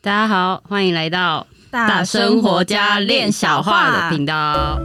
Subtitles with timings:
[0.00, 4.80] 大家好，欢迎来到大生活家练小话的频道。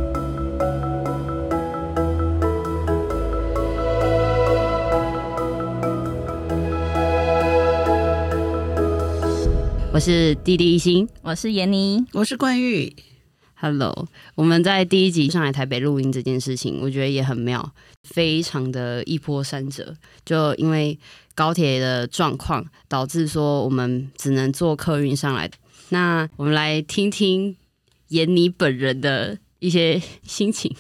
[9.94, 12.96] 我是弟弟一心，我是妍妮，我是冠玉。
[13.54, 17.72] Hello，我们在第一集上来台北录音这件事情，我觉得也很妙，
[18.04, 19.96] 非常的一波三折。
[20.26, 20.98] 就因为
[21.36, 25.50] 高铁的状况，导致说我们只能坐客运上来。
[25.90, 27.56] 那我们来听听
[28.10, 30.76] 妍妮本人的一些心情。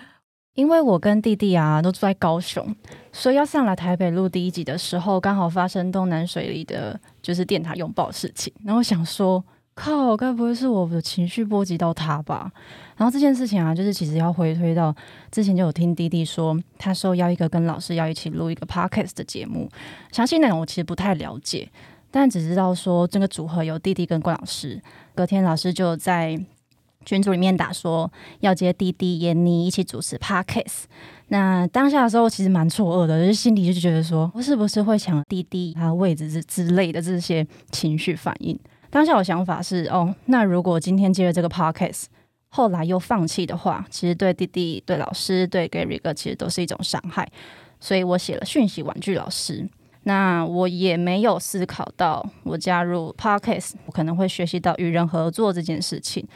[0.54, 2.74] 因为我跟弟弟啊都住在高雄，
[3.12, 8.52] 所以要上来台北录第一集的时候，刚好发生东南水里的就是电塔拥抱事情。
[8.64, 9.44] 然后想说。
[9.78, 12.50] 靠，该不会是我的情绪波及到他吧？
[12.96, 14.94] 然后这件事情啊，就是其实要回推到
[15.30, 19.68] 之前就有听弟弟说，他受邀一个跟老师要一起录一个 podcast 的节目，
[20.10, 21.68] 详细内容我其实不太了解，
[22.10, 24.80] 但只知道说这个组合有弟弟跟关老师。
[25.14, 26.38] 隔天老师就在
[27.04, 30.84] 群组里面打说要接弟弟闫妮一起主持 podcast。
[31.28, 38.58] 那当下的时候其实蛮错愕的，就是心里就觉得说我是不是会抢弟弟他位置之之类的这些情绪反应。
[38.90, 42.04] 当下我想法是，哦，那如果今天接了这个 podcast，
[42.56, 47.30] 后来又放弃的话，其实对弟弟、对老师、对 Gary 哥，其实都是一种伤害。
[47.78, 49.68] 所以我写了讯息婉拒老师。
[50.04, 56.26] 那我也没有思考到，我加入 podcast，我可能会学习到与人合作这件事情，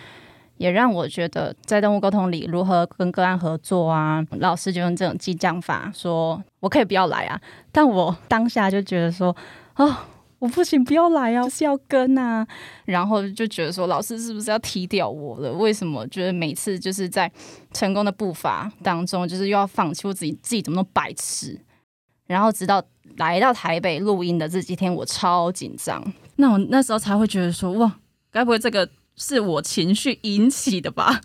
[0.58, 4.22] 也让我觉得在动物沟通里如何跟个案合作啊。
[4.40, 7.40] 老师就用这种激将法说，我可以不要来啊。
[7.72, 9.34] 但我当下就觉得说，
[9.76, 9.96] 哦。
[10.40, 11.44] 我不行，不要来啊！
[11.44, 12.46] 就是要跟啊，
[12.86, 15.52] 然后就觉得说，老师是不是要踢掉我了？
[15.52, 17.30] 为什么觉得每次就是在
[17.72, 20.32] 成功的步伐当中，就是又要放弃我自己？
[20.42, 21.60] 自己怎么那么白痴？
[22.26, 22.82] 然后直到
[23.18, 26.02] 来到台北录音的这几天，我超紧张。
[26.36, 27.98] 那我那时候才会觉得说，哇，
[28.30, 31.20] 该不会这个是我情绪引起的吧？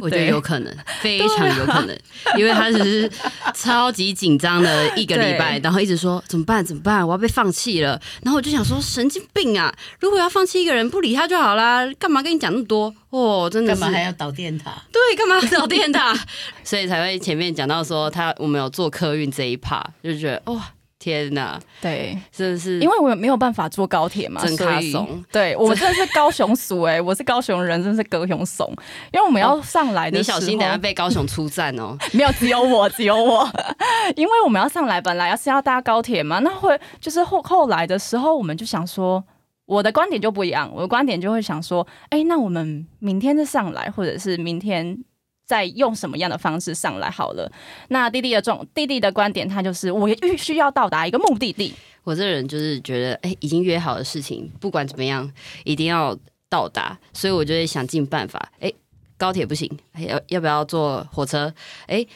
[0.00, 1.98] 我觉得有可能， 非常有可能，
[2.36, 3.10] 因为他只是
[3.54, 6.64] 超级紧张的一个礼拜，然后一直说怎么办？
[6.64, 7.06] 怎么办？
[7.06, 8.00] 我要被放弃了。
[8.22, 9.74] 然后我就想说，神经病啊！
[10.00, 11.86] 如果要放弃一个人，不理他就好啦。
[11.98, 12.94] 干嘛跟你讲那么多？
[13.10, 13.80] 哦，真的是。
[13.80, 14.72] 干嘛还要导电塔？
[14.92, 16.14] 对，干嘛要 导电塔？
[16.62, 20.70] 所以才会前面讲到说他我们有做客运这一趴，就觉得哇。
[21.04, 25.22] 天呐，对，真的是，因为我没有办法坐高铁嘛，真卡怂。
[25.30, 28.66] 对，我真的是高雄俗哎， 我是高雄人，真的是高雄怂。
[29.12, 31.94] 因为我们要上来的，你小心等下被高雄出战哦。
[32.14, 33.46] 没有，只有我，只有我。
[34.16, 39.22] 因为我们要上来，本来要是要搭高铁嘛，那会就是后后来的时候，我们就想说，
[39.66, 45.04] 我的观点就不一样，我的观点就会想说，哎，那我们明天再上来，或者是明天。
[45.46, 47.50] 再用什么样的方式上来好了？
[47.88, 51.74] 那弟弟的这种弟弟的观点，他就是我必须要到达一个目的地。
[52.02, 55.30] 我这人就是觉得，哎、已经约好的事情，不管怎么样，
[55.64, 56.16] 一定要
[56.50, 58.52] 到达，所以我就会想尽办法。
[58.60, 58.70] 哎、
[59.16, 61.52] 高铁不行，要要不要坐火车？
[61.86, 62.06] 哎、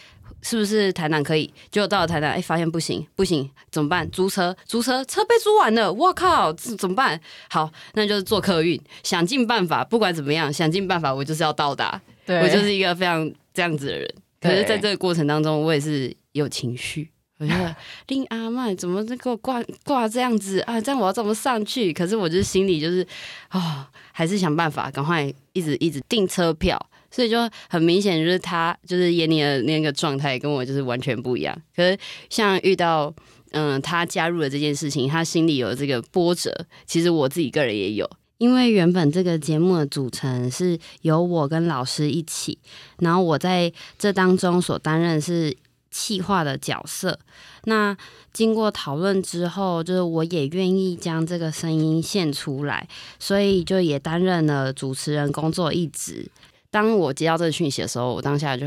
[0.42, 1.52] 是不是台南可以？
[1.70, 4.10] 结果到了台南，哎、发现不行，不行，怎么办？
[4.10, 7.18] 租车，租车，车被租完了，我靠，这怎么办？
[7.48, 12.00] 好，那就是坐客运，想尽办法，不管怎么样，想尽办法，我就是要到达。
[12.28, 17.08] 对我就是一个非常这样子的人，可是在这个过程当中，我也是有情绪。
[17.38, 17.74] 我觉得
[18.08, 20.80] 林阿曼怎么给我挂挂这样子啊？
[20.80, 21.92] 这样我要怎么上去？
[21.92, 23.00] 可是我就是心里就是
[23.48, 26.78] 啊、哦，还是想办法赶快一直一直订车票。
[27.10, 27.38] 所以就
[27.70, 31.58] 很明显，就是他就是妍妮的那个状态跟我就是完全不一样。
[31.74, 31.96] 可是
[32.28, 33.14] 像遇到
[33.52, 38.06] 嗯他加入了这件事情，他心里有这个波折，其实我自己个人也有。
[38.38, 42.58] 因为原本这个节目的组成是由我跟老师一起，
[42.98, 45.56] 然后我在这当中所担任是
[45.90, 47.18] 企划的角色。
[47.64, 47.96] 那
[48.32, 52.88] 经过讨论之后，就是我也愿意将这个声音献出来，
[53.18, 56.30] 所以就也担任了主持人工作一职。
[56.70, 58.66] 当我接到这个讯息的时候，我当下就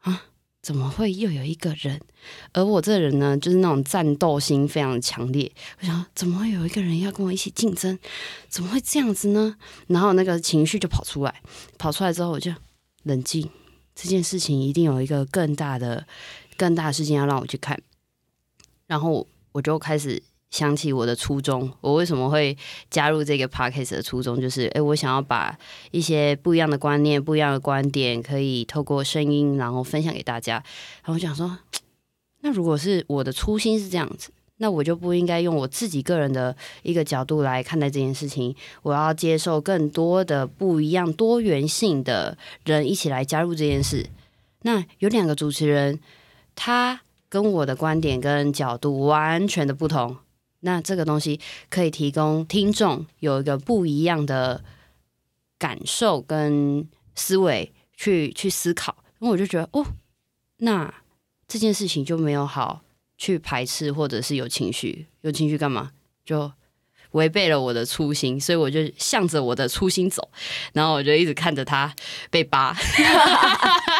[0.00, 0.22] 啊。
[0.62, 2.00] 怎么会又有一个人？
[2.52, 5.50] 而我这人呢，就是那种战斗心非常强烈。
[5.80, 7.98] 我想，怎么会有一个人要跟我一起竞争？
[8.48, 9.56] 怎么会这样子呢？
[9.88, 11.42] 然后那个情绪就跑出来，
[11.76, 12.52] 跑出来之后我就
[13.02, 13.50] 冷静。
[13.94, 16.06] 这件事情一定有一个更大的、
[16.56, 17.78] 更大的事情要让我去看。
[18.86, 20.22] 然后我就开始。
[20.52, 22.56] 想起我的初衷，我为什么会
[22.90, 25.58] 加入这个 podcast 的初衷，就是诶，我想要把
[25.90, 30.62] 一些不一样的观念、不一样的观点，可以透过声音，然后分享给大家。
[31.02, 31.58] 然后我想说，
[32.42, 38.54] 那如果是我的初心是这样子，那我就不应该用我自己个人的一个角度来看待这件事情。
[38.82, 44.06] 我要接受更多的不一样、多元性的人一起来加入这件事。
[44.60, 45.98] 那有两个主持人，
[46.54, 47.00] 他
[47.30, 50.18] 跟我的观点跟角度完全的不同。
[50.64, 51.38] 那这个东西
[51.68, 54.64] 可以提供听众有一个不一样的
[55.58, 59.04] 感受跟思维去去思考。
[59.18, 59.86] 那我就觉得哦，
[60.58, 60.92] 那
[61.46, 62.82] 这件事情就没有好
[63.18, 65.92] 去排斥，或者是有情绪，有情绪干嘛？
[66.24, 66.50] 就
[67.10, 70.30] 违背了我的初心，所以我就向着我的初心走，
[70.72, 71.94] 然后我就一直看着他
[72.30, 72.74] 被扒。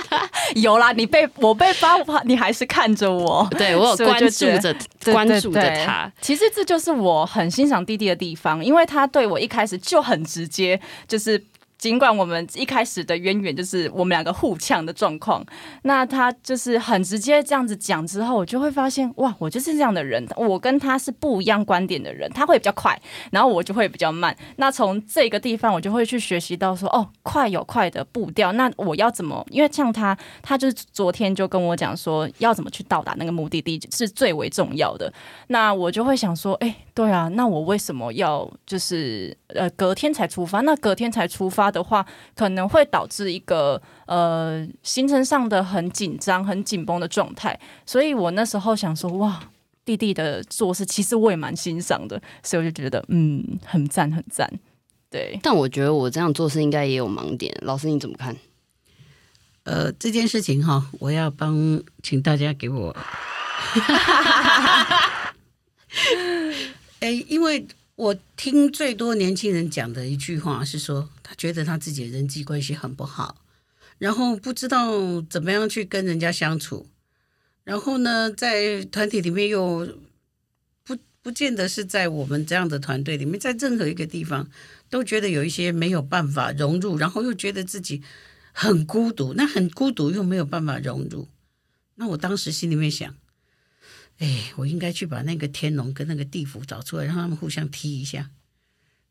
[0.55, 6.11] 有啦，你被我被发，你还是看着我，对我有关注着关注着他。
[6.21, 11.43] 其实这就是我很欣赏弟弟的地方，因为他对我一开始就很直接，就是。
[11.83, 15.45] 尽管我们一开始的渊源就是我们两个互呛的状况，
[15.83, 22.97] 那他就是很直接这样子讲之后，我就会发现哇，我就是这样的人，我跟他是不一样观点的人，他会比较快，
[23.33, 24.33] 然后我就会比较慢。
[24.59, 29.45] 那从这个地方，我就会去学习到说，哦，快有快的步调，那我要怎么？
[29.51, 35.13] 因为像他，他就是昨天就跟我讲说，要怎么去到达那个目的地是最为重要的。
[35.49, 40.61] 那我就会想说，哎，对啊，那我为什么要就是呃隔天才出发？
[40.61, 42.05] 那隔天才出发的话，
[42.35, 47.59] 可能会导致一个呃行程上的很紧张、很紧绷的状态。
[47.87, 49.41] 所以我那时候想说，哇，
[49.85, 54.51] 弟弟的做事其实我也蛮欣赏的，所以我就觉得嗯，很赞，很赞。
[55.11, 57.55] 对，但我觉得我这样做事应该也有盲点。
[57.63, 58.37] 老师你怎么看？
[59.65, 62.95] 呃，这件事情哈，我要帮，请大家给我，
[67.03, 67.67] 哎，因为。
[67.95, 73.37] 我听最多年轻人讲的一句话是说，他觉得他自己的人际关系很不好，
[73.99, 76.89] 然后不知道怎么样去跟人家相处，
[77.65, 79.87] 然后呢，在团体里面又
[80.83, 84.49] 不不见得是在我们这样的团队里面，在任何一个地方
[84.89, 88.03] 都觉得有一些没有办法融入，然后又觉得自己
[88.53, 91.29] 很孤独，那很孤独又没有办法融入，
[91.97, 93.15] 那我当时心里面想。
[94.23, 98.31] 哎，我应该去把那个天龙跟那个地府找出来，让他们互相踢一下，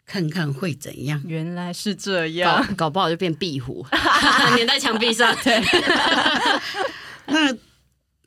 [0.05, 1.21] 看看会怎样。
[1.27, 3.85] 原来是这样，搞，搞不好就变壁虎，
[4.57, 5.35] 粘在墙壁上。
[5.43, 5.61] 对。
[7.27, 7.53] 那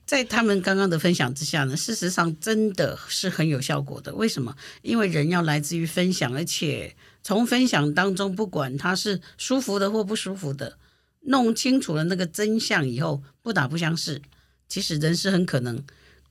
[0.05, 4.15] 在他们刚刚的分享之下呢，事实上真的是很有效果的。
[4.15, 4.55] 为什么？
[4.83, 10.77] 因为人要来自于分享，而且从分享当中，不管他是舒服的或不舒服的，
[11.23, 14.21] 弄清楚了那个真相以后，不打不相识。
[14.69, 15.83] 其实人是很可能。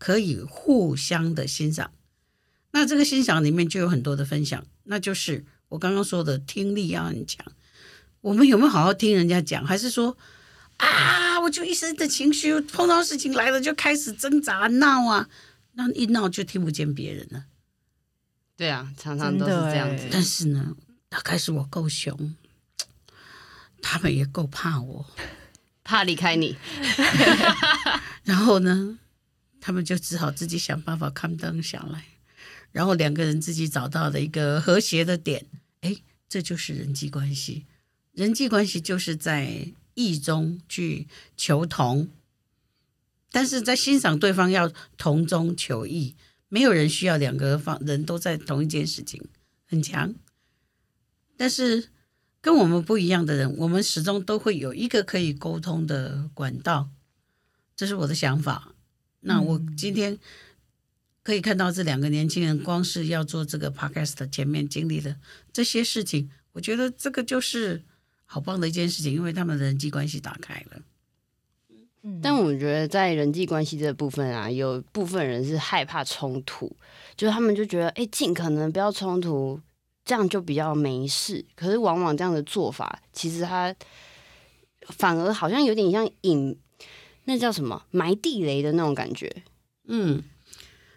[0.04, 1.94] 可以互相的欣赏，
[2.72, 7.46] 那这个欣赏里面就有很多的分享，那就是我刚刚说的听力要很强。
[8.20, 9.66] 我们有没有好好听人家讲？
[9.66, 10.18] 还是说
[10.76, 15.30] 啊，我就一身的情绪碰到事情来了就开始挣扎闹啊？
[15.76, 17.46] 那一闹就听不见别人了。
[18.58, 20.10] 对啊，常常都是这样子。
[20.12, 20.76] 但是呢，
[21.08, 22.36] 大概是我够凶，
[23.82, 25.06] 他们也够怕我，
[25.82, 26.58] 怕离开你。
[28.26, 29.00] 然后呢？
[29.66, 32.04] 他们就只好自己想办法 calm down 下来，
[32.74, 35.46] 然后两个人自己找到了一个和谐的点，
[35.80, 35.96] 哎，
[36.28, 37.66] 这就是人际关系。
[38.12, 41.08] 人际关系就是在异中去
[41.38, 42.10] 求同，
[43.32, 46.18] 但是在欣赏对方要同中求异。
[46.50, 49.24] 没有人需要两个方人都在同一件事情
[49.66, 50.14] 很强，
[51.38, 51.88] 但是
[52.42, 56.90] 跟我们不一样的人，我们始终都会有一个可以沟通的管道。
[57.78, 58.73] 这是我的想法。
[59.26, 60.18] 那我今天
[61.24, 65.16] 可以看到这两个年轻人，光是要做这个 podcast 前面经历的
[65.54, 67.82] 这些事情，我觉得这个就是
[68.26, 70.82] 好棒的一件事情，因为他们的人际关系打开了。
[72.22, 76.76] 但我觉得在人际关系这部分啊，有部分人是害怕冲突，
[77.16, 79.58] 就是他们就觉得，哎，尽可能不要冲突，
[80.04, 81.46] 这样就比较没事。
[81.56, 83.74] 可是往往这样的做法，其实他
[84.90, 86.60] 反而好像有点像引。
[87.26, 89.44] 那叫什么埋地雷的那种感觉？
[89.88, 90.24] 嗯，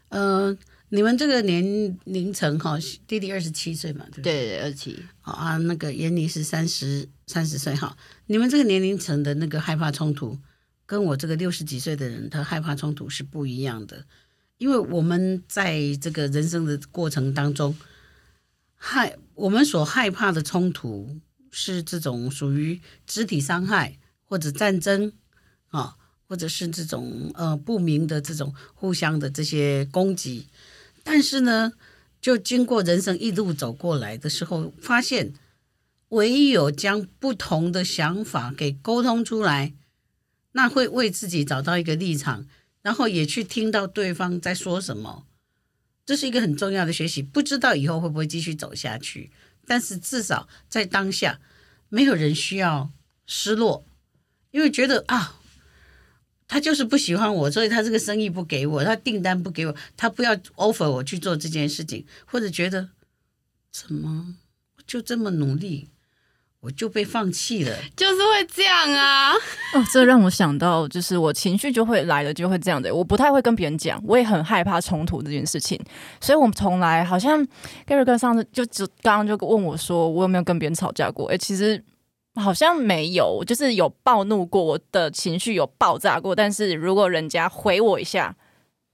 [0.08, 0.56] 呃，
[0.88, 4.32] 你们这个年龄层哈，弟弟二十七岁嘛，对不对？
[4.32, 5.02] 对，二十七。
[5.20, 7.96] 好啊，那个闫妮是三十三十岁哈。
[8.26, 10.38] 你们这个年龄层的那个害怕冲突，
[10.84, 14.04] 跟我这个六十几岁的人，他害怕冲突是不一样的。
[14.58, 17.76] 因为我们在这个人生的过程当中，
[18.74, 25.12] 害我们所害怕的冲突是这种属于肢体伤害或者战争
[25.68, 25.96] 啊。
[26.28, 30.48] 或者是这种呃不明的这种互相的这些攻击，
[31.04, 31.72] 但是呢，
[32.20, 35.32] 就经过人生一路走过来的时候，发现
[36.08, 39.74] 唯有将不同的想法给沟通出来，
[40.52, 42.46] 那会为自己找到一个立场，
[42.82, 45.24] 然后也去听到对方在说什么，
[46.04, 47.22] 这是一个很重要的学习。
[47.22, 49.30] 不知道以后会不会继续走下去，
[49.64, 51.40] 但是至少在当下，
[51.88, 52.90] 没有人需要
[53.26, 53.84] 失落，
[54.50, 55.38] 因为觉得啊。
[56.48, 62.88] 他就是不喜欢我，所以他这个生意不给我，他订单不给我，他不要 offer 我去做这件事情，或者觉得
[63.72, 64.34] 怎么
[64.86, 65.88] 就这么努力，
[66.60, 69.32] 我就被放弃了，就是会这样啊！
[69.74, 72.94] 哦，这让我想到，就是我情绪就会来了，就会这样的。
[72.94, 75.76] 我不太会跟别人讲，我也很害怕冲突这件事情，
[76.20, 77.44] 所以我们从来好像
[77.86, 81.26] Gary 哥上次就只刚刚就问我说，我有没有跟别人吵架过？
[81.26, 81.84] 哎，其实。
[82.40, 86.34] 好像没有，就是有暴怒过，我的情绪有爆炸过。
[86.34, 88.34] 但是如果人家回我一下，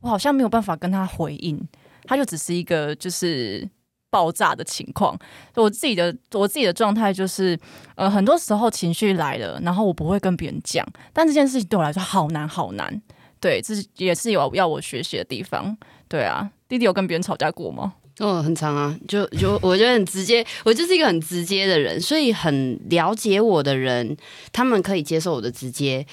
[0.01, 1.61] 我好像没有办法跟他回应，
[2.05, 3.69] 他就只是一个就是
[4.11, 5.19] 爆炸的情况。
[5.55, 7.59] 我自己的我自己的状态就是，
[7.95, 13.03] 呃，很多时候情绪来了，然后我不会跟别人讲，但这件事情对我来说好难好难。
[13.41, 15.77] 对，这是也是有要我学习的地方。
[16.09, 17.95] 对啊，弟弟有跟别人吵架过吗？
[18.19, 24.17] 哦，很长啊，就就 我觉得很直接，我就是一个很直接的人，所以很了解我的人，
[24.53, 26.07] 他们可以接受我的直接。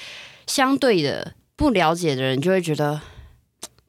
[0.47, 3.01] 相对的，不了解的人就会觉得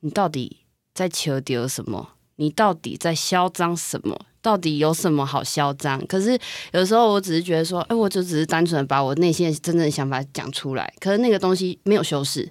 [0.01, 0.59] 你到底
[0.93, 2.11] 在求丢什么？
[2.37, 4.19] 你到底在嚣张什么？
[4.43, 6.05] 到底有什么好嚣张？
[6.07, 6.39] 可是
[6.73, 12.51] 有时候我只是觉得说，哎，我就只是单纯的把我内心真正的想法讲出来，可是那个东西没有修饰，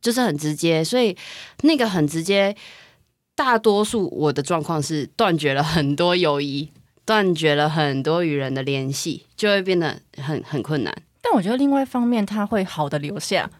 [0.00, 1.16] 就是很直接，所以
[1.62, 2.56] 那个很直接。
[3.34, 6.70] 大多数我的状况是断绝了很多友谊，
[7.04, 10.94] 断绝了很多与人的联系，就会变得很很困难。
[11.20, 13.50] 但我觉得另外一方面，他会好的留下，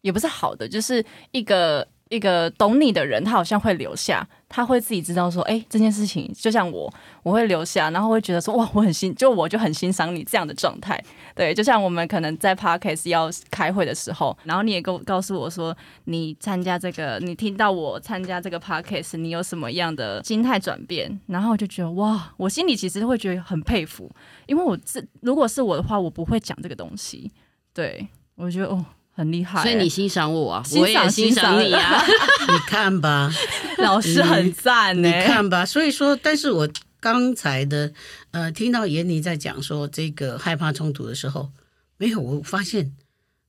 [0.00, 1.86] 也不是好的，就是一个。
[2.08, 11.02] 一个懂你的人，他好像会留下，他会自己知道说，哎，这件事情就像我，我会留下，然后会觉得说，哇，我很欣，就我就很欣赏你这样的状态。
[11.34, 21.20] 对，就像我们可能在 Podcast 要开会的时候，然后你也告告诉我说，你参加这个，你听到我参加这个 Podcast，你有什么样的心态转变？
[21.26, 24.10] 然后我就觉得，哇，我心里其实会觉得很佩服，
[24.46, 27.30] 因为我这如果是我的话，我不会讲这个东西。
[27.74, 28.84] 对，我觉得哦。
[29.18, 32.04] 很厉害，所以你欣赏我啊，我也欣赏你啊。
[32.46, 33.28] 你看吧，
[33.82, 35.08] 老师很赞呢。
[35.08, 36.68] 你看吧，所以说，但是我
[37.00, 37.92] 刚才的
[38.30, 41.50] 呃，听到闫妮在讲说这个害怕冲突的时候，
[41.96, 42.92] 没有，我发现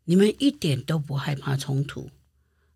[0.06, 2.10] 你们一点都不害怕冲突，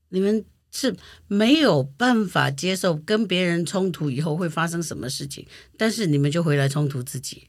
[0.10, 0.96] 你们是
[1.28, 5.48] 没有办法接受跟别人冲突以后会发生什么事情，
[5.80, 7.48] 但是你们就回来冲突自己，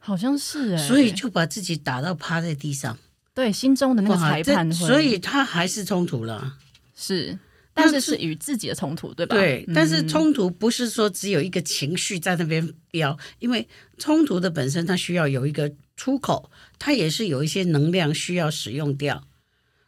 [0.00, 2.96] 好像是哎，所以就把自己打到趴在地上。
[3.38, 6.56] 对，心中的那个裁判，所以他还是冲突了，
[6.96, 7.38] 是，
[7.72, 9.36] 但是是与自己的冲突，对吧？
[9.36, 19.22] 对，但是冲突不是说只有一个情绪在那边飙，因为冲突的本身它需要有一个出口，它也是有一些能量需要使用掉。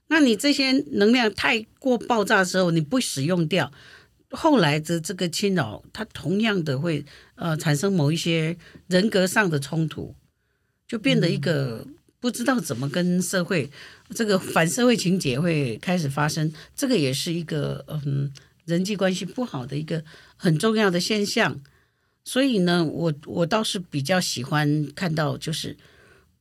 [0.07, 3.73] 那你这些能量太过爆炸的时候，你不使用掉，
[4.31, 7.05] 后来的这个侵扰，它同样的会
[7.35, 10.15] 呃产生某一些人格上的冲突，
[10.87, 11.85] 就变得一个。
[11.85, 13.71] 嗯不知道怎么跟社会
[14.15, 18.31] 这个反社会情节会开始发生，这个也是一个嗯
[18.67, 20.05] 人际关系不好的一个
[20.37, 21.61] 很重要的现象。
[22.23, 25.77] 所以呢，我我倒是比较喜欢看到，就是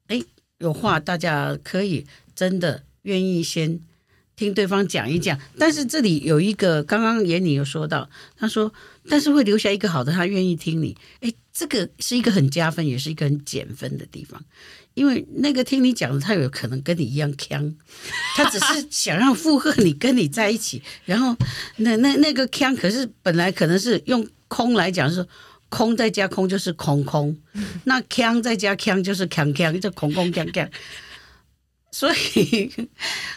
[0.07, 0.21] 哎
[0.57, 2.05] 有话大家可以
[2.35, 3.79] 真的愿意先
[4.35, 5.39] 听对方讲一讲。
[5.57, 8.71] 但是这里有一个刚刚妍妮有说到，他说
[9.07, 10.97] 但是会留下一个好的，他愿意听你。
[11.21, 14.43] 哎，这个是一个很加分，也是一个很减分的地方。
[14.99, 17.73] 因为那个听你讲的，他有可能跟你一样锵，
[18.35, 20.83] 他只是想让附和你，跟你在一起。
[21.05, 21.33] 然后
[21.77, 25.25] 那那那个腔，可是本来可能是用空来讲，是
[25.69, 27.33] 空再加空就是空空，
[27.85, 30.69] 那锵再加锵就是锵锵，就空空锵锵。
[31.91, 32.69] 所以，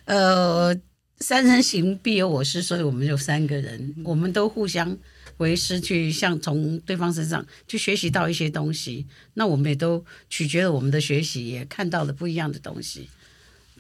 [0.07, 0.77] 呃，
[1.21, 4.99] 三人行必有我师，所以我们就三个人，我们都互相。
[5.39, 13.09] 为师去向从对方身上去学习到一些东西，那我们也都取决了我们的学习，也看到了不一样的东西。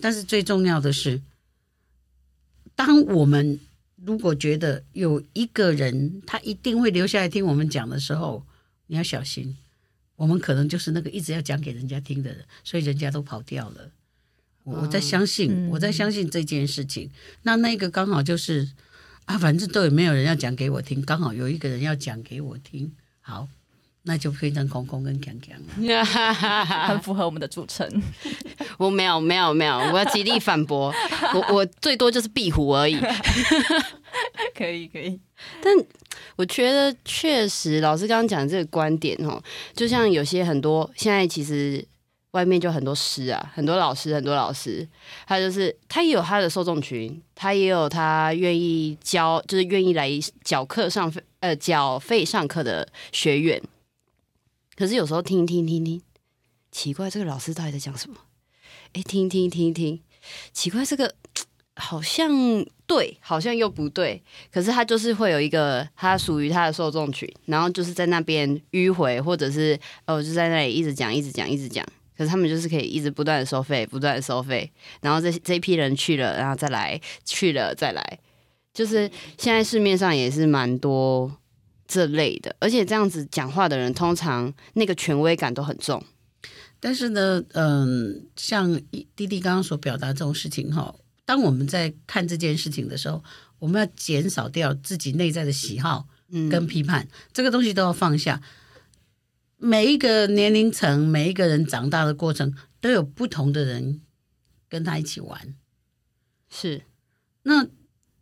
[0.00, 1.21] 但是最重要的是，
[2.75, 3.61] 当我们
[3.97, 8.44] 如果觉得有一个人他一定会留下来听我们讲的时候，
[8.88, 9.56] 你要小心，
[10.16, 13.90] 我们可能就是那个一直要讲给人家听的人，所以人家都跑掉了。
[14.64, 17.11] 我在相信，我在相信这件事情。
[17.42, 18.68] 那那个刚好就是。
[19.26, 23.49] 啊，反正都有没有人要讲给我听，刚好有一个人要讲给我听，好，
[24.02, 26.05] 那就变成空空跟强强了，
[26.88, 27.88] 很符合我们的组成。
[28.79, 30.93] 我没有没有没有，我要极力反驳，
[31.35, 32.99] 我我最多就是壁虎而已。
[34.55, 35.19] 可以可以，
[35.62, 35.73] 但
[36.37, 39.43] 我觉得确实老师刚刚讲的这个观点哦，
[39.75, 41.87] 就像有些很多现在其实。
[42.33, 44.87] 外面就很多师啊，很多老师，很多老师，
[45.27, 50.11] 他就是他也有他的受众群，他也有他愿意教，就是愿意来
[50.43, 53.62] 缴课上费，呃，缴费上课的学员。
[54.75, 56.03] 可是有时候听听听听，
[56.71, 58.17] 奇怪，这个老师到底在讲什么？
[58.95, 60.01] 哎，听听听听，
[60.53, 61.15] 奇怪，这个
[61.77, 62.31] 好像
[62.87, 64.23] 对，好像又不对。
[64.51, 71.87] 可是他就是会有一个，他属于他的受众群，然后就是在那边迂回，或者是哦，就在那里一直讲，一直讲，一直讲。
[72.16, 74.71] 可是他们就是可以一直不断的收费，不断的收费。
[75.00, 78.19] 然后这这一批人去了，然后再来，去了再来，
[78.73, 81.38] 就是现在市面上也是蛮多
[81.87, 82.54] 这类的。
[82.61, 86.02] 而且这样子讲话的人，通常那个权威感都很重。
[86.78, 88.81] 但是呢，嗯，像
[89.14, 90.95] 弟弟刚刚所表达这种事情哈。
[91.25, 93.23] 当我们在看这件事情的时候，
[93.61, 96.09] 我们要减少掉自己内在的喜好
[96.50, 98.42] 跟批判，嗯、这个东西都要放下。
[99.64, 104.00] 每一个年龄层，每一个人长大的过程，都有不同的人
[104.69, 105.54] 跟他一起玩。
[106.50, 106.83] 是，
[107.45, 107.69] 那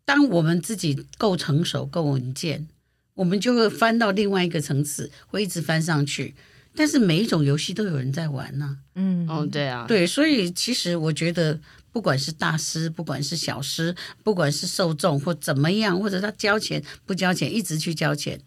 [0.04, 2.68] 当我们自己够成熟、够稳健，
[3.14, 6.34] 我们就会翻到另外一个层次，会一直翻上去。
[6.74, 8.76] 但是每一种游戏都有人在玩呢、啊。
[8.96, 11.58] 嗯，哦，对啊，对，所以其实我觉得。
[11.92, 13.92] 不管是大师，不管是小师，
[14.22, 18.40] 不管是受众或怎么样，或者他交钱不交钱，一直去交钱，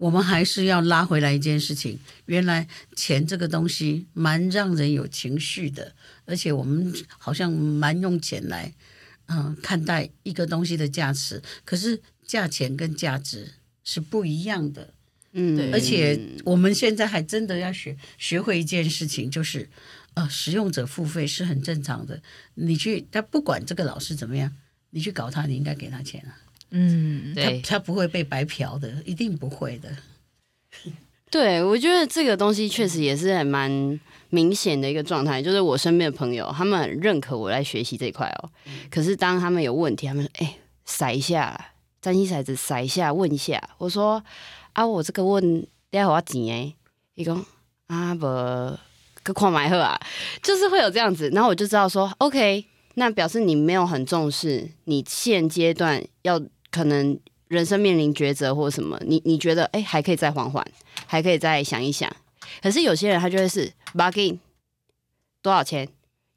[0.00, 2.66] 我们还是要拉回来一件事情：原来
[2.96, 8.72] 钱这个东西蛮让人有情绪的，而且我们好像蛮用钱来，
[9.26, 11.42] 嗯，看待一个东西的价值。
[11.64, 13.52] 可是价钱跟价值
[13.84, 14.94] 是不一样的，
[15.32, 15.70] 嗯，对。
[15.72, 19.68] 而且我们现在还真的要学学会一件事情，就是。
[20.14, 22.20] 呃，使用者付费是很正常的。
[22.54, 24.52] 你去，他不管这个老师怎么样，
[24.90, 26.34] 你去搞他，你应该给他钱啊。
[26.70, 29.88] 嗯，对，他他不会被白嫖的，一定不会的。
[31.30, 34.00] 对，我觉得这个东西确实也是还蛮
[34.30, 38.50] 明显的一个状态，就是我身边的朋友，他们很认可我来学习这一块哦。
[38.90, 44.22] 可是当他们有问题，他们说：“哎，筛一下，占星骰子筛一下，问一下。”我说
[44.74, 46.74] ：“啊，我这个问要花钱诶。”
[47.14, 47.44] 伊讲
[47.86, 48.26] ：“啊，不。”
[49.22, 50.00] 个矿买喝啊，
[50.42, 60.64] 就是会有这样子，然后我就知道说，OK，那表示你没有很重视你现阶段要可能人生面临抉择或什么，你你觉得哎还可以再缓缓，
[61.06, 62.10] 还可以再想一想。
[62.62, 64.38] 可是有些人他就会是 bargain
[65.42, 65.88] 多少钱，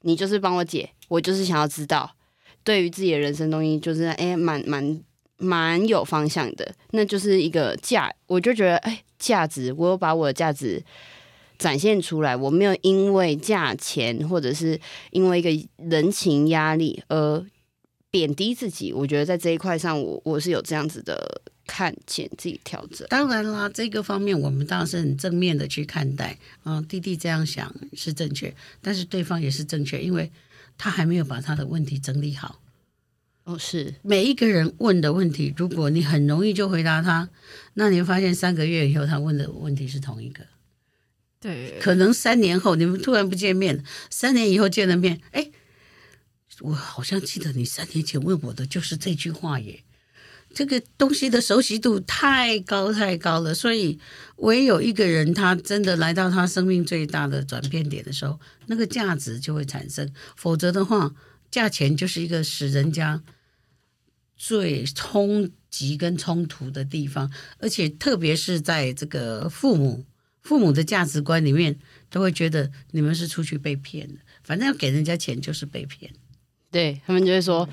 [0.02, 2.14] 你就是帮我解，我就是想要知道，
[2.62, 5.00] 对于自己的人生东西就是哎蛮蛮
[5.36, 10.82] 蛮有方向的，那就是一个价，我就觉得哎价值，我有把我的价值。
[11.56, 14.78] 展现出来，我没有因为价钱或者是
[15.12, 17.46] 因为一个人情压力而
[18.14, 18.92] 贬低自己。
[18.92, 23.04] 我觉得在这一块上我，我我是有这样子的看见自己调整。
[23.08, 26.38] 当然啦，这个方面我们当然是很正面的去看待。
[26.64, 30.30] 嗯，弟弟这样想是正确，但是对方也是正确，因为
[30.78, 32.60] 他还没有把他的问题整理好。
[33.42, 37.28] 哦，是每一个人问的问题，如果你很容易就回答他，
[37.74, 40.44] 那你会发现三个月以后他问的问题是同一个。
[41.40, 45.50] 对，可能三年后你们突然不见面，三年以后见了面，哎，
[46.60, 49.82] 我好像记得你三年前问我的就是这句话耶。
[50.54, 53.98] 这个东西的熟悉度太高太高了，所以
[54.36, 60.12] 唯有一个人他真的来到他生命最大的转变点的时候，那个价值就会产生。
[60.36, 61.12] 否则的话，
[61.50, 63.20] 价钱就是一个使人家
[64.36, 70.04] 最冲击跟冲突的地方，而且特别是在这个父母。
[70.40, 71.78] 父母的价值观里面
[72.10, 76.12] 都会觉得你们是出去被骗的，反正要给人家钱就是被骗。
[76.74, 77.68] 对，他们就会说：“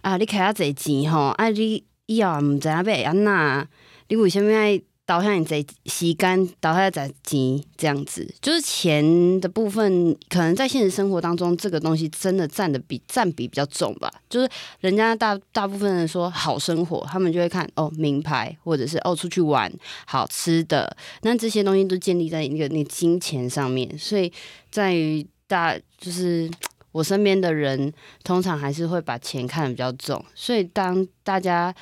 [0.00, 3.68] 嗯、啊，你开下这钱吼，啊你以后唔知阿贝安娜，
[4.08, 14.08] 你为什么爱？”导向你这时间，导向在钱这样子，就是钱的部分，可能在现实生活当中，这个东西真的占的比占比比较重吧。
[14.28, 14.48] 就是
[14.78, 19.68] 人家大大部分人说好生活，他们就会看哦名牌，或者是哦出去玩
[20.06, 23.98] 好吃的，那这些东西都建立在一个那金钱上面。
[23.98, 24.32] 所以
[24.70, 26.48] 在于大，就是
[26.92, 27.92] 我身边的人，
[28.24, 30.24] 通常还是会把钱看得比较重。
[30.34, 31.74] 所以当大家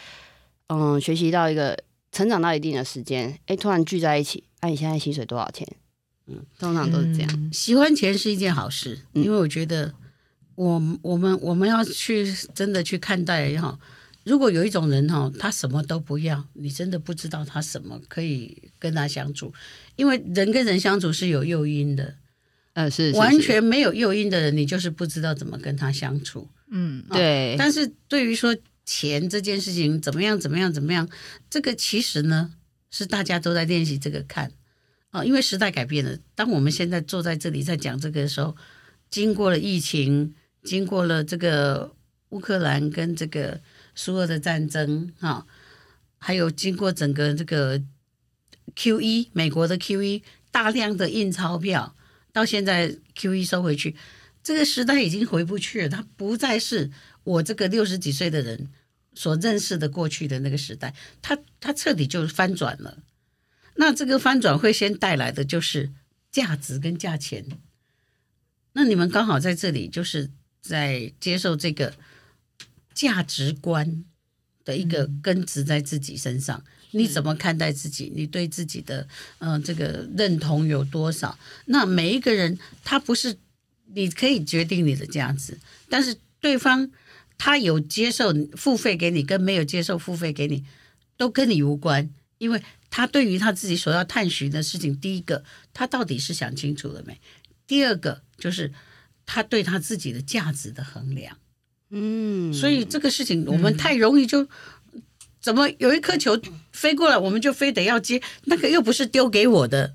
[0.68, 1.78] 嗯学习到一个。
[2.10, 5.68] 成长到一定的时间，哎、欸，突然聚在一起，哎、啊，你现在薪水多少钱？
[6.26, 7.30] 嗯，通常都是这样。
[7.34, 9.92] 嗯、喜欢钱是一件好事，嗯、因为我觉得
[10.54, 13.78] 我，我我们我们要去真的去看待哈。
[14.24, 19.52] 如果有一种人哈，他什么都不要，你真的不知道他什么可以跟他相处，
[19.94, 22.14] 因为人跟人相处是有诱因的。
[22.78, 26.48] 呃，是，是，是完全没有诱因的人，你就是不知道怎么跟他相处。
[26.70, 27.56] 嗯，对。
[27.58, 28.56] 但是对于说。
[28.90, 30.40] 钱这件事情怎么样？
[30.40, 30.72] 怎么样？
[30.72, 31.06] 怎么样？
[31.50, 32.54] 这个其实呢，
[32.90, 34.50] 是大家都在练习这个看
[35.10, 36.16] 啊，因为时代改变了。
[36.34, 38.56] 当我们现在坐在这里在讲这个的时候，
[39.10, 41.94] 经过了疫情，经过了这个
[42.30, 43.60] 乌克兰跟这个
[43.94, 45.44] 苏俄的战争啊，
[46.16, 47.78] 还有经过整个这个
[48.74, 51.94] QE 美国的 QE 大量的印钞票，
[52.32, 53.96] 到现在 QE 收回去，
[54.42, 56.90] 这个时代已经回不去了，它不再是。
[57.24, 58.70] 我这个六十几岁的人
[59.14, 63.02] 所认识的过去的那个时代，它它彻底就翻转了。
[63.74, 65.90] 那这个翻转会先带来的就是
[66.32, 67.44] 价值跟价钱。
[68.72, 70.30] 那你们刚好在这里，就是
[70.62, 71.94] 在接受这个
[72.94, 74.04] 价值观
[74.64, 76.64] 的一个根植在自己身上。
[76.92, 78.10] 你怎么看待自己？
[78.14, 79.06] 你对自己的
[79.38, 81.38] 嗯、呃、这个认同有多少？
[81.66, 83.36] 那每一个人他不是
[83.94, 86.90] 你可以决定你的价值，但是对方
[87.36, 90.64] 他有接受付费给你，跟没有接受付费给你，
[91.16, 97.20] 都跟你无关，因为他对于他自己所要探寻的事情，第一个他到底是想清楚了没？
[97.66, 98.72] 第二个就是
[99.26, 101.36] 他对他自己的价值的衡量。
[101.90, 104.42] 嗯，所以这个事情我们太容易就。
[104.42, 104.48] 嗯
[105.40, 106.38] 怎么有一颗球
[106.72, 108.20] 飞过来，我们就非得要接？
[108.44, 109.94] 那个又不是丢给我的，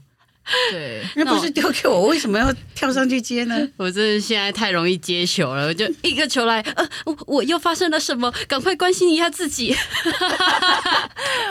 [0.71, 3.55] 对， 那不是丢给我，我为什么要跳上去接呢？
[3.77, 8.31] 我真的现在太容易接球了，我就一个球来，呃，我我又发生了什么？
[8.47, 9.75] 赶快关心一下自己。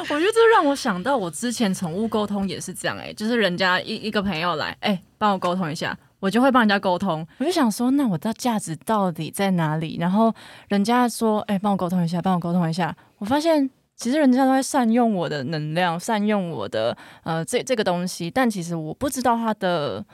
[0.09, 7.27] 我觉得这让我想到，我之前宠物沟通也是这样、欸，哎，就是人家一一个朋友来，哎、欸，帮我沟通一下，我就会帮人家沟通。
[7.39, 9.97] 我就想说，那我的价值到底在哪里？
[10.01, 10.35] 然后
[10.69, 13.71] 人家说，哎、欸，帮我沟通一下，帮我沟通一下，我发现。
[14.03, 20.05] 其实人家都在善用我的能量，善用我的呃这这个东西，但其实我不知道它的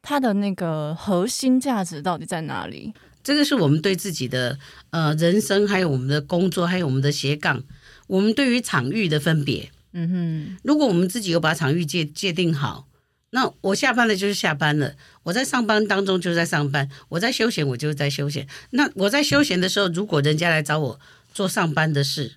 [0.00, 2.94] 它的那个核心价值到底在哪里。
[3.24, 4.56] 这个是我们对自己的
[4.90, 7.64] 呃人生，还有我们的工作，还有我们的斜杠，
[8.06, 9.70] 我们对于场域的分别。
[9.92, 12.86] 嗯哼，如果我们自己有把场域界界定好，
[13.30, 18.46] 那我下班了就是下班了，我在上班当中就是在上班，我在休闲我就是在休闲。
[18.70, 21.00] 那我在休闲的时候，如果人家来找我
[21.34, 22.34] 做上班的事。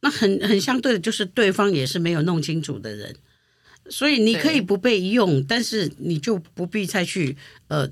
[0.00, 3.16] 那很很相对的，就是对方也是没有弄清楚的人，
[3.90, 7.90] 所以你可以不被用，但是你就不必再去呃，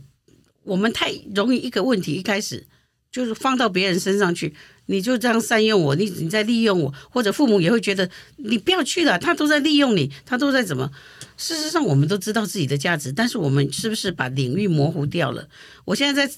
[0.62, 2.64] 我们太容易一个问题一开始
[3.10, 4.54] 就是放到别人身上去，
[4.86, 10.90] 你就这样善用我，你你在利用我，或者父母也会觉得你不要去了，他都在利用你，他都在怎么？
[11.36, 15.48] 事实上，我们都知道自己的价值，但是我们是不是把领域模糊掉了？
[15.84, 16.34] 我现在在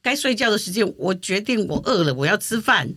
[0.00, 2.94] 该睡觉的时间，我决定我饿了，我要吃饭，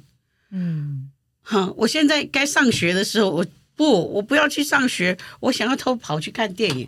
[0.52, 1.12] 嗯。
[1.50, 6.86] 哈，我现在该上学的时候，我不，我不要去上学，我想要偷跑去看电影。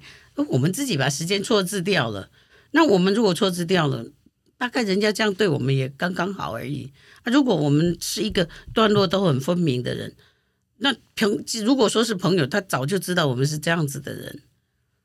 [0.50, 2.30] 我们自己把时间错置掉了。
[2.72, 4.06] 那我们如果错置掉了，
[4.58, 6.92] 大概人家这样对我们也刚刚好而已。
[7.24, 10.14] 啊，如果我们是一个段落都很分明的人，
[10.80, 14.42] 那朋如果说是朋友，他早就知道我们是这样子的人。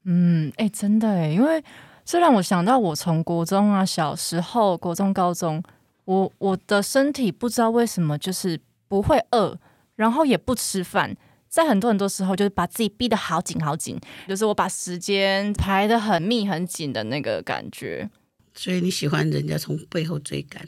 [0.05, 1.63] 嗯，哎，真的哎，因为
[2.05, 5.63] 这让我想到，我从国中啊，小时候，国中、高中，
[6.07, 8.59] 我我的身体不知道为什么就是。
[8.95, 9.59] 不会饿，
[9.97, 11.17] 然后也不吃饭，
[11.49, 18.09] 在很多很多时候就是把自己逼得好紧好紧，就是我把时间排得很密很紧的那个感觉。
[18.55, 20.65] 所以你喜欢人家从背后追赶，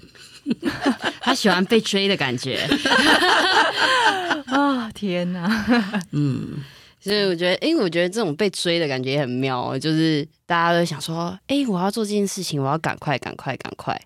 [1.23, 2.67] 他喜欢被追的感觉。
[4.47, 6.03] 啊、哦、天哪！
[6.11, 6.65] 嗯，
[6.99, 13.97] 所以我觉得，因为，我觉得这种被追的感觉也很妙，就是大家都想说，诶，我要做这件事情，我要赶快，赶快，赶快。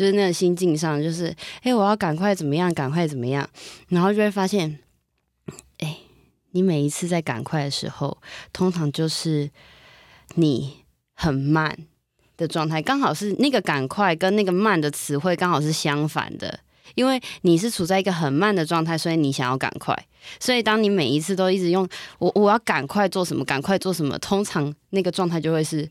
[0.00, 1.26] 就是那个心境上，就是
[1.60, 3.46] 哎、我要赶快怎么样，赶快怎么样，
[3.88, 4.78] 然后就会发现，
[5.76, 5.98] 哎、
[6.52, 8.16] 你每一次在赶快的时候，
[8.50, 9.50] 通常就是
[10.36, 10.78] 你
[11.12, 11.76] 很慢
[12.38, 16.60] 的状态，刚好是那个赶快跟那个慢的词汇刚好是相反的，
[16.94, 19.94] 因为你是处在一个很慢的状态，所以你想要赶快，
[20.38, 21.86] 所以当你每一次都一直用
[22.18, 25.86] 我我要赶快做什么，赶快做什么，通常那个状态就会是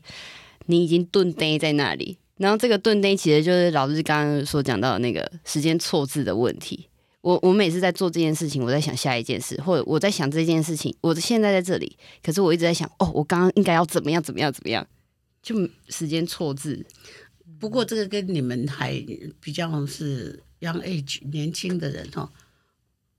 [0.66, 2.18] 你已经顿呆在那里。
[2.40, 6.88] 然后这个顿呆其实就是老师刚刚所讲到的那个时间错置的问题。
[7.20, 14.86] 我我每次在做这件事情，我在想下一件事，或者我在想这件事情，我现在在这里，可是我一直在想，哦，我刚刚应该要怎么样怎么样怎么样，
[15.42, 15.54] 就
[15.90, 16.86] 时间错置。
[17.58, 18.94] 不过这个跟你们还
[19.38, 22.32] 比较是 young age 年轻的人哈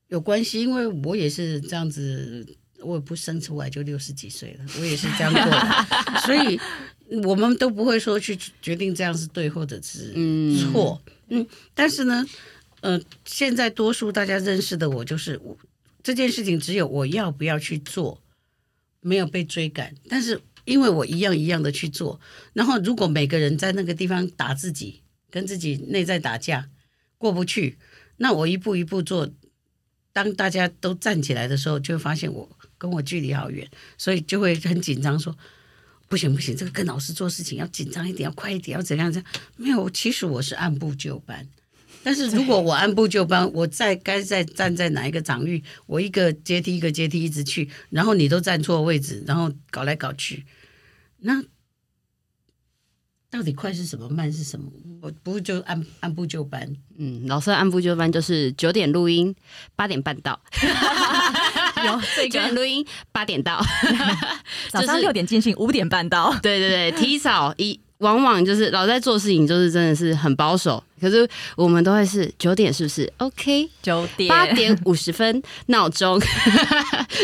[0.08, 6.60] 有关系，因为我也是这样子，我也不生出来就六十几岁了，我也是这样过的， 所以。
[7.26, 10.14] 我们都不会说去决定这样是对或者是
[10.56, 12.26] 错，嗯，但是呢，
[12.80, 15.58] 呃，现在多数大家认识的我就是我
[16.02, 18.22] 这件事情只有我要不要去做，
[19.02, 22.18] 没有被追赶，但是因为我一样一样的去做，
[22.54, 26.70] 然后如果每个人在那个地方打自己，跟自己内在打架
[27.18, 27.78] 过不去，
[28.16, 29.30] 那我一步一步做，
[30.14, 35.38] 当大家都站起来的时候，就会发现我跟我距离好远，所以就会很紧张说。
[36.08, 39.32] 不行不行，这个跟老师做事情要紧张一点，要快一点，要怎样怎样？
[39.56, 41.48] 没有，其实我是按部就班。
[42.04, 50.46] 但是如果我按部就班，我在该在站在哪一个场域，我一个阶梯一个阶梯一直去，然后你都站错位置，然后搞来搞去，
[51.20, 51.42] 那
[53.30, 54.70] 到底快是什么，慢是什么？
[55.02, 56.76] 我不就按按部就班？
[56.98, 59.34] 嗯，老师按部就班就是九点录音，
[59.78, 60.42] 八点半到。
[61.86, 63.64] 有 这个录音，八点到。
[64.70, 66.34] 早上六点进行，五点半到。
[66.42, 67.80] 对对对，提早一。
[68.02, 70.84] 往往就是老在做事情，就是真的是很保守。
[71.00, 76.20] 可是我们都会是九点，是不是？OK，九点八点五十分闹钟，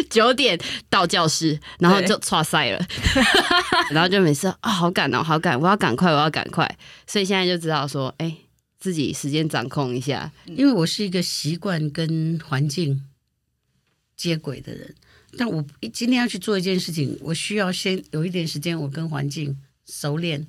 [0.08, 0.56] 九点
[0.88, 2.86] 到教室，然后就剉赛了，
[3.90, 6.78] 然后就每次啊、哦，好赶哦，好赶，我要赶快，我要赶快。
[7.08, 8.32] 所以现在就知道说，哎，
[8.80, 10.32] 自己时间掌控一下。
[10.46, 13.02] 因为我是一个习惯跟环境
[14.18, 14.94] 接轨的人，
[15.38, 20.46] 但我今天要去做一件事情，我需要先有一点时间，我跟环境熟练。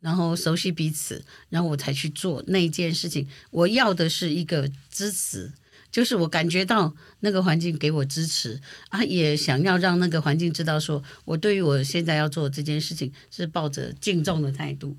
[0.00, 3.26] 然后熟悉彼此，然后我才去做那一件事情。
[3.50, 5.52] 我要的是一个支持，
[5.90, 14.96] 就是我感觉到那个环境给我支持啊，也想要让那个环境知道说，我对于我现在要做这件事情是抱着敬重的态度。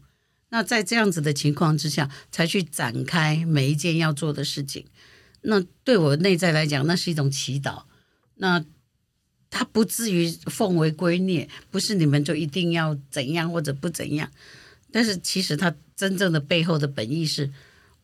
[0.49, 4.85] 那在这样子的情况之下，才去展开每一件要做的事情。
[5.43, 7.83] 那对我内在来讲，那是一种祈祷。
[8.41, 8.63] 那
[9.49, 14.29] 他不至于奉为圭臬，不是你们就一定要怎样或者不怎样。
[14.91, 17.51] 但是其实他真正的背后的本意是，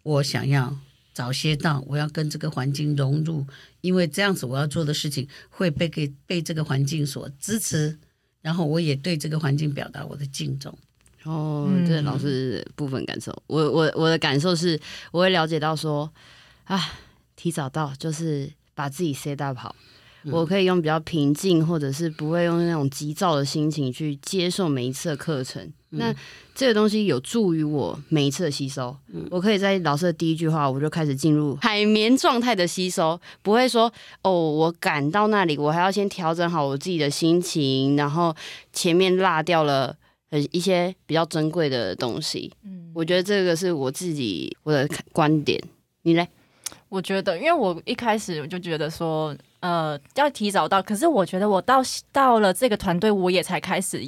[0.04, 0.78] 我想要
[1.13, 3.45] 早些到，我要跟这个环境融入，
[3.82, 7.98] 因为这样子我要做的事情会被给被这个环境所支持，
[8.41, 10.78] 然后我也对这个环境表达我的敬重。
[11.24, 14.80] 哦，这老师部分感受，我我我的感受是，
[15.12, 16.12] 我会了解到说，
[16.65, 16.80] 啊，
[17.36, 19.76] 提早到就是把自己 set up 好。
[20.31, 25.61] 我可以用比较平静，或者是不会用那种急躁的心情去接受每一次的课程。
[25.91, 26.15] 嗯、那
[26.53, 28.95] 这个东西有助于我每一次的吸收。
[29.13, 33.91] 嗯、我可以在老师的第一句话，我就开始进入海绵状态的吸收，不会说
[34.23, 38.35] 哦，我赶到那里，我还要先调整好我自己的心情，然后
[38.73, 39.95] 前面落掉了
[40.31, 42.51] 呃一些比较珍贵的东西。
[42.63, 45.61] 嗯，我觉得这个是我自己我的观点。
[46.01, 46.27] 你嘞？
[46.95, 49.36] 我觉得，因为我一开始我就觉得说。
[49.62, 51.81] 呃，要提早到，可是我觉得我到
[52.12, 53.99] 到了这个团队，我也才开始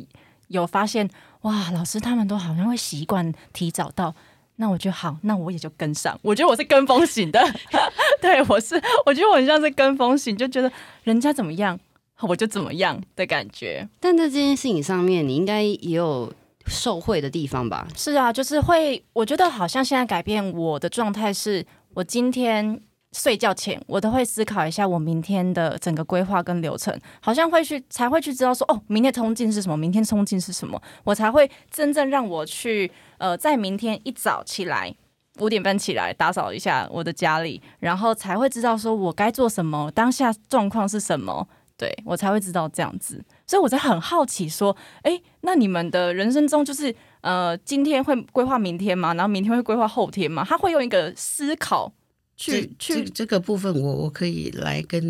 [0.50, 1.10] 有发现，
[1.42, 4.14] 哇，老师他们都好像会习惯提早到，
[4.58, 6.16] 那我就好，那我也就跟上。
[6.22, 7.44] 我觉得我是跟风型的，
[8.22, 10.72] 对，我是，我觉得我很像是跟风型，就觉得
[11.02, 11.80] 人家怎么样，
[12.20, 13.90] 我就怎么样的感觉。
[14.00, 16.32] 但在这件事情上面，你应该也有
[16.68, 17.88] 受贿的地方吧？
[17.96, 21.66] 是啊，就是会，我觉得好像现在改变我的状态是，
[21.98, 22.80] 我今天。
[23.14, 34.94] 睡觉前，我都会思考一下我明天的整个规划跟流程，好像会去才会去知道说，哦，明天通勤是什么，明天通勤是什么，我才会真正让我去，呃，在明天一早起来，
[35.40, 43.24] 五点半起来打扫一下我的家里，然后才会知道说我该做什么，当下状况是什么，对，我才会知道这样子。
[43.48, 46.94] 所以我在很好奇说，诶，那你们的人生中就是，
[47.28, 49.14] 呃，今天会规划明天吗？
[49.14, 50.46] 然后明天会规划后天吗？
[50.48, 51.94] 他会用一个思考。
[52.38, 55.04] 去去这这个部分我，我我可以来跟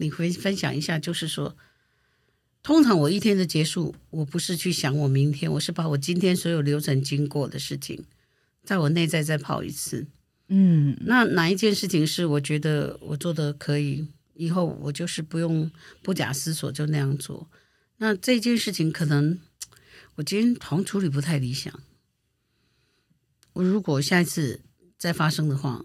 [0.00, 1.54] 你分分享一下，就是说，
[2.62, 8.04] 通常我一天的结束，我不是去想我明天，我是把我今天所有流程经过的事情，
[8.62, 10.06] 在我内在再跑一次。
[10.48, 15.70] 嗯，那哪一件事情是我觉得我做的可以，以后我就是不用
[16.02, 17.48] 不假思索就那样做。
[17.98, 19.38] 那这件事情可能
[20.16, 21.80] 我今天好像处理不太理想，
[23.52, 24.62] 我如果下一次
[24.96, 25.84] 再发生的话。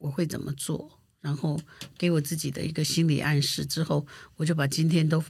[0.00, 1.00] 我会怎么做？
[1.20, 1.60] 然后
[1.96, 5.20] 给我自己的一个心理暗示之后，我就把今天都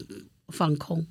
[0.49, 1.07] 放空。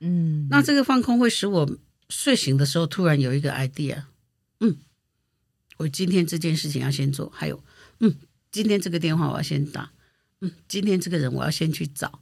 [0.00, 1.78] 嗯，那这个放空会使我
[2.10, 4.04] 睡醒的时候突然有一个 idea。
[4.58, 4.76] 嗯，
[5.78, 7.64] 我今天这件事情要先做，还有，
[8.00, 8.14] 嗯，
[8.52, 9.90] 今天这个电话我要先打。
[10.42, 12.20] 嗯，今天这个人我要先去找。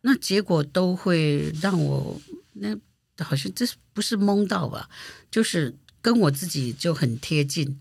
[0.00, 2.20] 那结果都会让我
[2.54, 2.76] 那
[3.24, 4.88] 好像这是不是蒙到吧？
[5.30, 7.78] 就是跟我自己就很贴近。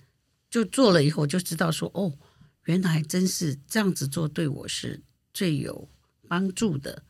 [0.49, 2.13] 就做了以后就知道说哦，
[2.63, 5.01] 原来真是这样子做对我是
[5.33, 5.89] 最有
[6.29, 7.03] 帮助的。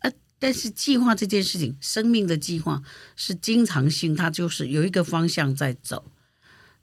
[0.00, 2.82] 呃，但是计划这件事情，生命的计划
[3.14, 6.10] 是经常性，它就是有一个方向在走。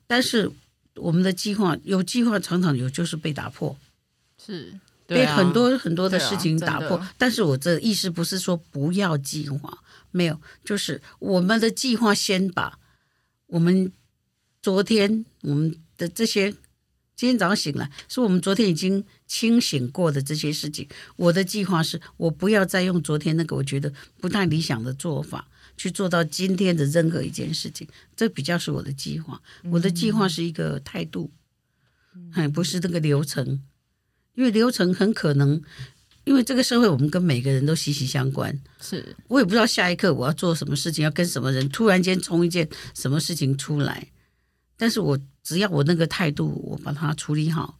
[0.07, 0.49] 但是
[0.93, 3.77] 我们的计划有计划，常常有就是被打破，
[4.37, 7.05] 是被很多很多的事情打破。
[7.17, 9.77] 但是我这意思不是说不要计划，
[10.15, 12.79] 没有，就是我们的计划先把
[13.47, 13.91] 我们。
[14.65, 16.49] 昨天我们的这些，
[17.15, 20.89] 今天早上醒来，是我们昨天已经清醒过的这些事情。
[21.17, 25.47] 我的计划是我不要再用昨天那个我觉得不太理想的做法
[25.77, 29.39] 去做到今天的任何一件事情，这比较是我的计划。
[29.69, 31.29] 我的计划是一个态度，
[32.31, 33.61] 还不是那个流程，
[34.33, 35.61] 因为流程很可能
[36.25, 38.53] 因为这个社会我们跟每个人都息息相关。
[38.81, 44.07] 是我也不知道下一刻我要做什么事情，要跟什么人突然间冲一件什么事情出来，
[44.75, 47.77] 但是我只要我那个态度，我把它处理好，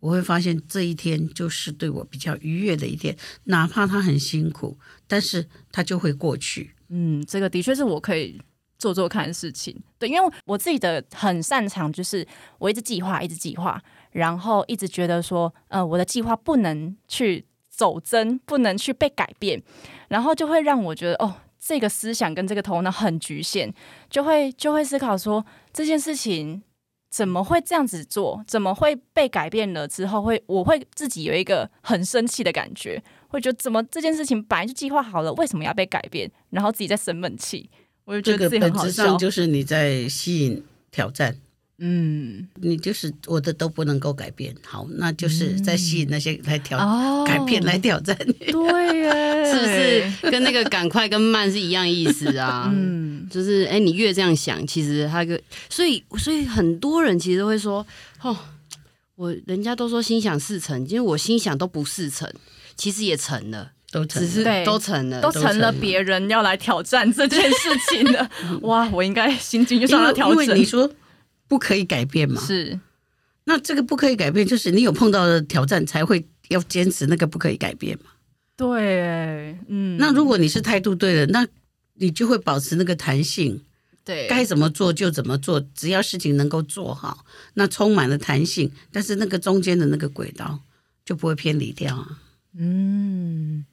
[0.00, 6.70] 我会发现这一天就是对我比较愉悦的一天，哪怕他很辛苦，但是他就会过去。
[6.88, 8.40] 嗯，这个的确是我可以
[8.78, 9.76] 做做看的事情。
[9.98, 12.26] 对，因为我自己的很擅长就是
[12.58, 13.82] 我一直计划，一直计划，
[14.12, 17.44] 然后一直觉得说，呃，我的计划不能去
[17.78, 19.62] 走针，不能去被改变，
[20.08, 23.72] 然后就会让我觉得，哦，这个思想跟这个头脑很局限，
[24.10, 26.62] 就会就会思考说这件事情。
[27.10, 28.44] 怎么会这样子做？
[28.46, 36.30] 怎么会被改变了之后会，我会自己有一个很生气的感觉，会觉得怎么这件事情本来就计划好了，为什么要被改变？
[36.50, 37.70] 然后自己在生闷气，
[38.04, 38.50] 我就觉得。
[38.50, 41.34] 这个本质上就是你在吸引挑战。
[41.80, 48.32] 嗯，你就是我的都不能够改变，好，那就是在吸引那些来挑、嗯、改变来挑战你。
[48.50, 52.68] 对耶， 是不是跟那个赶快跟慢是一样意思啊？
[52.74, 57.86] 嗯，就是哎，你越这样想，其实他个，所以所以很多人其实都会说，
[58.22, 58.36] 哦，
[59.14, 62.28] 我人家都说心想事成，因为我心想都不事成，
[62.76, 68.28] 其实也成了，都成了，只是都成了，都成了别人要来挑战这件事情的。
[68.62, 70.42] 哇，我应该心境就上了调整。
[70.42, 70.90] 因为你说。
[71.48, 72.40] 不可以改变嘛？
[72.40, 72.78] 是，
[73.44, 78.10] 那这个不可以改变，就是你有碰到的挑战才会要坚持那个不可以改变嘛？
[78.56, 79.96] 对，嗯。
[79.98, 81.46] 那如果你是态度对了，那
[81.94, 83.62] 你就会保持那个弹性，
[84.04, 90.60] 对，该怎么做就怎么做，只要事情能够做好，那充满了弹性，但是那个中间的那个轨道
[91.04, 92.20] 就不会偏离掉啊。
[92.56, 93.64] 嗯，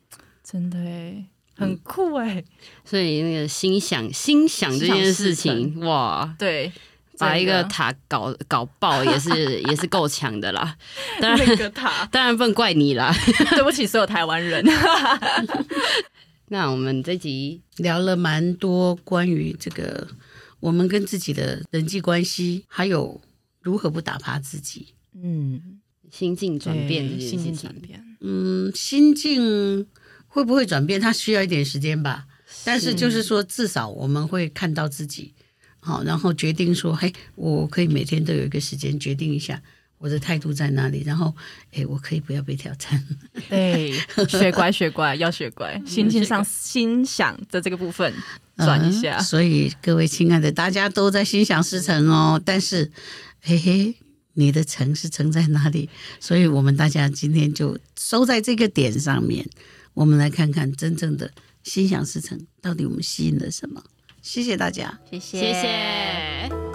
[0.43, 2.43] 真的哎，很酷哎。
[2.85, 6.71] 所以那个心想心想这件事情，哇，对。
[7.17, 10.75] 把一个塔搞搞爆也是 也是够强的啦，
[11.21, 13.13] 当然那个塔 当然不能怪你啦，
[13.51, 14.63] 对不起所有台湾人。
[16.49, 20.07] 那我们这集聊了蛮多关于这个
[20.59, 23.19] 我们跟自己的人际关系，还有
[23.61, 24.93] 如何不打趴自己。
[25.19, 25.79] 嗯，
[26.11, 28.03] 心境转变这件事情，心境转变。
[28.21, 29.87] 嗯，心境
[30.27, 30.99] 会不会转变？
[30.99, 32.25] 它需要一点时间吧。
[32.63, 35.33] 但是就是说，至少我们会看到自己。
[35.85, 39.61] 好，然后决定说，嘿，我可以每天都有一个时间决定一下
[39.99, 41.31] 我的态度在哪里，然后，
[41.73, 43.01] 哎，我可以不要被挑战。
[43.47, 43.93] 对，
[44.27, 48.11] 学乖学乖要学乖， 心情上心想的这个部分
[48.57, 49.17] 转一下。
[49.17, 52.91] 嗯，所以各位亲爱的，大家都在心想事成哦，但是，
[53.41, 53.95] 嘿嘿，
[54.33, 55.87] 你的成是成在哪里？
[56.19, 59.47] 所以我们大家今天就收在这个点上面，
[59.93, 61.31] 我们来看看真正的
[61.63, 63.83] 心想事成到底我们吸引了什么。
[64.25, 65.39] 谢谢大家，谢谢。
[65.39, 66.74] 谢谢。